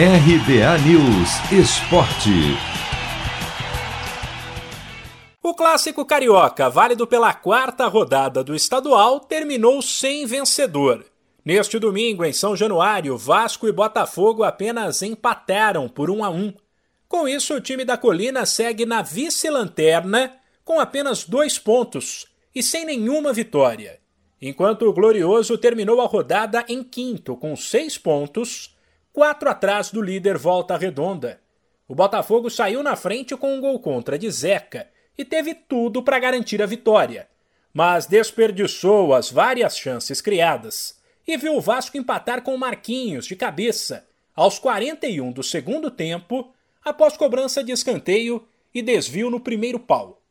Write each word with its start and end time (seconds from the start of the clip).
RBA 0.00 0.78
News 0.86 1.50
Esporte. 1.50 2.30
O 5.42 5.52
clássico 5.54 6.04
carioca, 6.04 6.70
válido 6.70 7.04
pela 7.04 7.34
quarta 7.34 7.84
rodada 7.88 8.44
do 8.44 8.54
estadual, 8.54 9.18
terminou 9.18 9.82
sem 9.82 10.24
vencedor. 10.24 11.04
Neste 11.44 11.80
domingo, 11.80 12.24
em 12.24 12.32
São 12.32 12.54
Januário, 12.54 13.18
Vasco 13.18 13.66
e 13.66 13.72
Botafogo 13.72 14.44
apenas 14.44 15.02
empataram 15.02 15.88
por 15.88 16.12
1 16.12 16.22
a 16.22 16.30
1. 16.30 16.54
Com 17.08 17.26
isso, 17.26 17.54
o 17.54 17.60
time 17.60 17.84
da 17.84 17.98
Colina 17.98 18.46
segue 18.46 18.86
na 18.86 19.02
vice-lanterna 19.02 20.32
com 20.64 20.78
apenas 20.78 21.24
dois 21.24 21.58
pontos 21.58 22.28
e 22.54 22.62
sem 22.62 22.84
nenhuma 22.84 23.32
vitória, 23.32 23.98
enquanto 24.40 24.82
o 24.82 24.92
Glorioso 24.92 25.58
terminou 25.58 26.00
a 26.00 26.06
rodada 26.06 26.64
em 26.68 26.84
quinto 26.84 27.36
com 27.36 27.56
seis 27.56 27.98
pontos, 27.98 28.77
quatro 29.18 29.50
atrás 29.50 29.90
do 29.90 30.00
líder 30.00 30.38
Volta 30.38 30.76
Redonda. 30.76 31.40
O 31.88 31.94
Botafogo 31.96 32.48
saiu 32.48 32.84
na 32.84 32.94
frente 32.94 33.36
com 33.36 33.52
um 33.52 33.60
gol 33.60 33.80
contra 33.80 34.16
de 34.16 34.30
Zeca 34.30 34.88
e 35.18 35.24
teve 35.24 35.56
tudo 35.56 36.04
para 36.04 36.20
garantir 36.20 36.62
a 36.62 36.66
vitória, 36.66 37.28
mas 37.74 38.06
desperdiçou 38.06 39.12
as 39.12 39.28
várias 39.28 39.76
chances 39.76 40.20
criadas 40.20 41.00
e 41.26 41.36
viu 41.36 41.56
o 41.56 41.60
Vasco 41.60 41.98
empatar 41.98 42.42
com 42.42 42.56
Marquinhos 42.56 43.26
de 43.26 43.34
cabeça 43.34 44.06
aos 44.36 44.56
41 44.60 45.32
do 45.32 45.42
segundo 45.42 45.90
tempo, 45.90 46.54
após 46.84 47.16
cobrança 47.16 47.64
de 47.64 47.72
escanteio 47.72 48.46
e 48.72 48.80
desvio 48.80 49.30
no 49.30 49.40
primeiro 49.40 49.80
pau. 49.80 50.22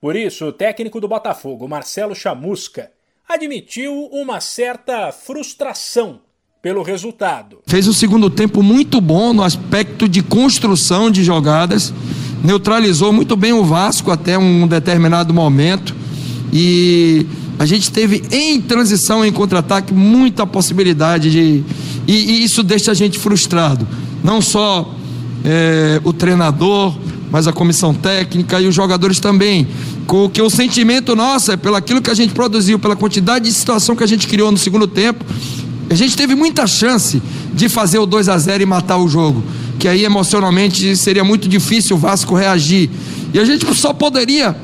Por 0.00 0.16
isso, 0.16 0.46
o 0.46 0.52
técnico 0.54 1.02
do 1.02 1.06
Botafogo, 1.06 1.68
Marcelo 1.68 2.14
Chamusca, 2.14 2.94
admitiu 3.28 4.06
uma 4.06 4.40
certa 4.40 5.12
frustração 5.12 6.22
pelo 6.62 6.82
resultado. 6.82 7.58
Fez 7.66 7.88
um 7.88 7.92
segundo 7.92 8.30
tempo 8.30 8.62
muito 8.62 9.00
bom 9.00 9.32
no 9.32 9.42
aspecto 9.42 10.08
de 10.08 10.22
construção 10.22 11.10
de 11.10 11.24
jogadas 11.24 11.92
neutralizou 12.42 13.12
muito 13.12 13.36
bem 13.36 13.52
o 13.52 13.64
Vasco 13.64 14.10
até 14.10 14.36
um 14.36 14.66
determinado 14.66 15.32
momento 15.32 15.94
e 16.52 17.26
a 17.58 17.64
gente 17.64 17.90
teve 17.90 18.22
em 18.30 18.60
transição, 18.60 19.24
em 19.24 19.30
contra-ataque, 19.30 19.94
muita 19.94 20.46
possibilidade 20.46 21.30
de. 21.30 21.62
E, 22.06 22.12
e, 22.12 22.44
isso 22.44 22.62
deixa 22.62 22.90
a 22.90 22.94
gente 22.94 23.18
frustrado. 23.18 23.86
Não 24.24 24.42
só 24.42 24.92
é, 25.44 26.00
o 26.02 26.12
treinador, 26.12 26.94
mas 27.30 27.46
a 27.46 27.52
comissão 27.52 27.94
técnica 27.94 28.60
e 28.60 28.66
os 28.66 28.74
jogadores 28.74 29.20
também. 29.20 29.66
Com 30.06 30.28
que 30.28 30.42
o 30.42 30.50
sentimento 30.50 31.14
nosso 31.14 31.52
é 31.52 31.56
pelo 31.56 31.76
aquilo 31.76 32.02
que 32.02 32.10
a 32.10 32.14
gente 32.14 32.34
produziu, 32.34 32.78
pela 32.78 32.96
quantidade 32.96 33.44
de 33.44 33.52
situação 33.52 33.94
que 33.94 34.02
a 34.02 34.08
gente 34.08 34.26
criou 34.26 34.50
no 34.50 34.58
segundo 34.58 34.88
tempo. 34.88 35.24
A 35.92 35.94
gente 35.94 36.16
teve 36.16 36.34
muita 36.34 36.66
chance 36.66 37.22
de 37.52 37.68
fazer 37.68 37.98
o 37.98 38.06
2 38.06 38.30
a 38.30 38.38
0 38.38 38.62
e 38.62 38.66
matar 38.66 38.96
o 38.96 39.06
jogo 39.06 39.44
que 39.78 39.88
aí 39.88 40.04
emocionalmente 40.04 40.96
seria 40.96 41.24
muito 41.24 41.48
difícil 41.48 41.96
o 41.96 41.98
Vasco 41.98 42.36
reagir. 42.36 42.88
E 43.34 43.38
a 43.38 43.44
gente 43.44 43.66
só 43.74 43.92
poderia 43.92 44.56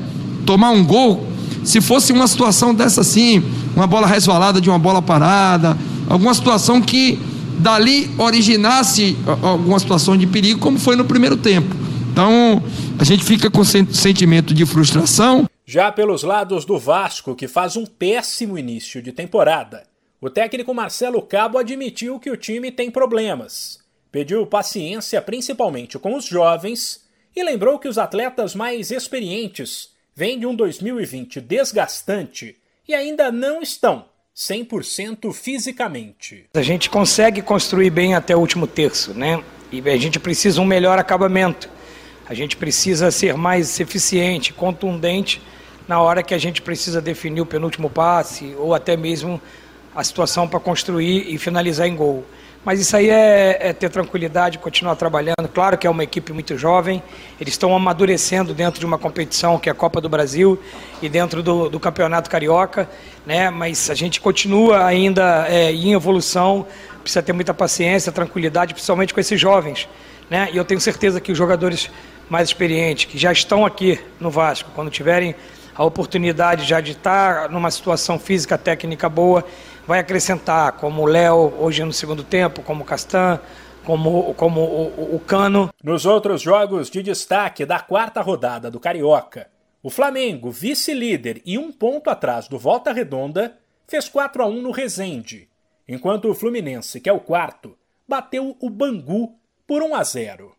tomar 0.45 0.71
um 0.71 0.83
gol 0.83 1.27
se 1.63 1.81
fosse 1.81 2.13
uma 2.13 2.25
situação 2.25 2.73
dessa 2.73 3.01
assim, 3.01 3.43
uma 3.75 3.85
bola 3.85 4.07
resvalada 4.07 4.61
de 4.61 4.69
uma 4.69 4.79
bola 4.79 5.01
parada, 5.01 5.77
alguma 6.09 6.33
situação 6.33 6.81
que 6.81 7.19
dali 7.59 8.09
originasse 8.17 9.17
alguma 9.43 9.77
situação 9.77 10.15
de 10.17 10.25
perigo, 10.25 10.59
como 10.59 10.79
foi 10.79 10.95
no 10.95 11.03
primeiro 11.03 11.35
tempo. 11.35 11.75
Então, 12.11 12.63
a 12.97 13.03
gente 13.03 13.23
fica 13.23 13.51
com 13.51 13.63
sentimento 13.63 14.51
de 14.53 14.65
frustração. 14.65 15.47
Já 15.65 15.91
pelos 15.91 16.23
lados 16.23 16.65
do 16.65 16.79
Vasco, 16.79 17.35
que 17.35 17.47
faz 17.47 17.75
um 17.75 17.85
péssimo 17.85 18.57
início 18.57 19.01
de 19.01 19.11
temporada, 19.11 19.83
o 20.21 20.29
técnico 20.29 20.73
Marcelo 20.73 21.21
Cabo 21.21 21.57
admitiu 21.57 22.19
que 22.19 22.29
o 22.29 22.37
time 22.37 22.71
tem 22.71 22.91
problemas 22.91 23.79
Pediu 24.11 24.45
paciência 24.45 25.21
principalmente 25.21 25.99
com 25.99 26.15
os 26.15 26.25
jovens 26.25 27.05
e 27.35 27.43
lembrou 27.43 27.77
que 27.77 27.87
os 27.87 27.99
atletas 27.99 28.55
mais 28.55 28.89
experientes 28.89 29.91
vêm 30.15 30.39
de 30.39 30.47
um 30.47 30.55
2020 30.55 31.39
desgastante 31.39 32.57
e 32.87 32.95
ainda 32.95 33.31
não 33.31 33.61
estão 33.61 34.05
100% 34.35 35.31
fisicamente. 35.31 36.45
A 36.55 36.61
gente 36.63 36.89
consegue 36.89 37.41
construir 37.43 37.91
bem 37.91 38.15
até 38.15 38.35
o 38.35 38.39
último 38.39 38.65
terço, 38.65 39.13
né? 39.13 39.43
E 39.71 39.79
a 39.87 39.97
gente 39.97 40.19
precisa 40.19 40.59
um 40.59 40.65
melhor 40.65 40.97
acabamento. 40.97 41.69
A 42.27 42.33
gente 42.33 42.57
precisa 42.57 43.11
ser 43.11 43.35
mais 43.35 43.79
eficiente, 43.79 44.53
contundente 44.53 45.39
na 45.87 46.01
hora 46.01 46.23
que 46.23 46.33
a 46.33 46.37
gente 46.39 46.63
precisa 46.63 46.99
definir 46.99 47.41
o 47.41 47.45
penúltimo 47.45 47.91
passe 47.91 48.55
ou 48.57 48.73
até 48.73 48.97
mesmo 48.97 49.39
a 49.95 50.03
situação 50.03 50.47
para 50.47 50.59
construir 50.59 51.33
e 51.33 51.37
finalizar 51.37 51.87
em 51.87 51.95
gol. 51.95 52.25
Mas 52.63 52.81
isso 52.81 52.95
aí 52.95 53.09
é, 53.09 53.57
é, 53.61 53.73
ter 53.73 53.89
tranquilidade, 53.89 54.57
continuar 54.57 54.95
trabalhando. 54.95 55.47
Claro 55.53 55.77
que 55.77 55.87
é 55.87 55.89
uma 55.89 56.03
equipe 56.03 56.33
muito 56.33 56.57
jovem, 56.57 57.01
eles 57.39 57.53
estão 57.53 57.73
amadurecendo 57.73 58.53
dentro 58.53 58.79
de 58.79 58.85
uma 58.85 58.97
competição 58.97 59.57
que 59.57 59.69
é 59.69 59.71
a 59.71 59.75
Copa 59.75 60.01
do 60.01 60.09
Brasil 60.09 60.59
e 61.01 61.07
dentro 61.07 61.41
do, 61.41 61.69
do 61.69 61.79
Campeonato 61.79 62.29
Carioca, 62.29 62.89
né? 63.25 63.49
mas 63.49 63.89
a 63.89 63.95
gente 63.95 64.19
continua 64.19 64.85
ainda 64.85 65.47
é, 65.47 65.71
em 65.71 65.93
evolução, 65.93 66.67
precisa 67.01 67.23
ter 67.23 67.31
muita 67.31 67.53
paciência, 67.53 68.11
tranquilidade, 68.11 68.73
principalmente 68.73 69.13
com 69.13 69.19
esses 69.21 69.39
jovens. 69.39 69.87
Né? 70.29 70.49
E 70.51 70.57
eu 70.57 70.65
tenho 70.65 70.81
certeza 70.81 71.21
que 71.21 71.31
os 71.31 71.37
jogadores 71.37 71.89
mais 72.29 72.49
experientes, 72.49 73.05
que 73.05 73.17
já 73.17 73.31
estão 73.31 73.65
aqui 73.65 73.99
no 74.19 74.29
Vasco, 74.29 74.69
quando 74.75 74.91
tiverem 74.91 75.33
a 75.79 75.85
oportunidade 75.85 76.65
já 76.65 76.81
de 76.81 76.91
estar 76.91 77.49
numa 77.49 77.71
situação 77.71 78.19
física 78.19 78.57
técnica 78.57 79.07
boa, 79.07 79.45
vai 79.87 79.99
acrescentar, 79.99 80.73
como 80.73 81.03
o 81.03 81.05
Léo 81.05 81.53
hoje 81.57 81.81
no 81.85 81.93
segundo 81.93 82.21
tempo, 82.21 82.61
como 82.61 82.83
o 82.83 82.85
Castan, 82.85 83.39
como, 83.85 84.33
como 84.33 84.59
o, 84.59 85.15
o 85.15 85.19
Cano. 85.21 85.69
Nos 85.81 86.05
outros 86.05 86.41
jogos 86.41 86.89
de 86.89 87.01
destaque 87.01 87.65
da 87.65 87.79
quarta 87.79 88.19
rodada 88.19 88.69
do 88.69 88.77
Carioca, 88.77 89.47
o 89.81 89.89
Flamengo, 89.89 90.51
vice-líder 90.51 91.41
e 91.45 91.57
um 91.57 91.71
ponto 91.71 92.09
atrás 92.09 92.49
do 92.49 92.59
Volta 92.59 92.91
Redonda, 92.91 93.57
fez 93.87 94.09
4 94.09 94.43
a 94.43 94.47
1 94.47 94.61
no 94.61 94.71
Resende, 94.71 95.47
enquanto 95.87 96.29
o 96.29 96.35
Fluminense, 96.35 96.99
que 96.99 97.09
é 97.09 97.13
o 97.13 97.21
quarto, 97.21 97.77
bateu 98.05 98.53
o 98.59 98.69
Bangu 98.69 99.39
por 99.65 99.81
1 99.81 99.95
a 99.95 100.03
0. 100.03 100.58